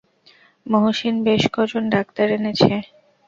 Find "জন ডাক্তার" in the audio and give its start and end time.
1.69-2.27